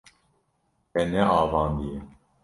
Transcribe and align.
Te 0.91 1.01
neavandiye. 1.11 1.99